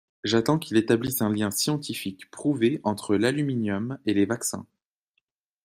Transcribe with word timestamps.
J’attends 0.23 0.57
qu’il 0.57 0.77
établisse 0.77 1.21
un 1.21 1.29
lien 1.29 1.51
scientifique 1.51 2.31
prouvé 2.31 2.81
entre 2.83 3.15
l’aluminium 3.15 3.99
et 4.07 4.15
les 4.15 4.25
vaccins. 4.25 4.65